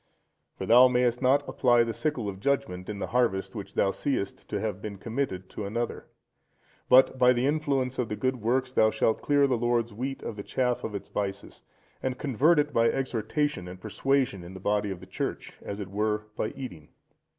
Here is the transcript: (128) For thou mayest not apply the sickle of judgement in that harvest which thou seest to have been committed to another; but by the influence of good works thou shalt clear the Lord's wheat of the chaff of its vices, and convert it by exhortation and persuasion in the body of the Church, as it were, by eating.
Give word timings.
(128) 0.57 0.57
For 0.65 0.67
thou 0.67 0.87
mayest 0.91 1.21
not 1.21 1.47
apply 1.47 1.83
the 1.83 1.93
sickle 1.93 2.27
of 2.27 2.39
judgement 2.39 2.89
in 2.89 2.97
that 2.97 3.09
harvest 3.09 3.53
which 3.53 3.75
thou 3.75 3.91
seest 3.91 4.49
to 4.49 4.59
have 4.59 4.81
been 4.81 4.97
committed 4.97 5.47
to 5.51 5.63
another; 5.63 6.07
but 6.89 7.19
by 7.19 7.31
the 7.31 7.45
influence 7.45 7.99
of 7.99 8.07
good 8.17 8.37
works 8.37 8.71
thou 8.71 8.89
shalt 8.89 9.21
clear 9.21 9.45
the 9.45 9.59
Lord's 9.59 9.93
wheat 9.93 10.23
of 10.23 10.37
the 10.37 10.43
chaff 10.43 10.83
of 10.83 10.95
its 10.95 11.09
vices, 11.09 11.61
and 12.01 12.17
convert 12.17 12.57
it 12.57 12.73
by 12.73 12.89
exhortation 12.89 13.67
and 13.67 13.79
persuasion 13.79 14.43
in 14.43 14.55
the 14.55 14.59
body 14.59 14.89
of 14.89 15.01
the 15.01 15.05
Church, 15.05 15.53
as 15.61 15.79
it 15.79 15.91
were, 15.91 16.25
by 16.35 16.47
eating. 16.55 16.89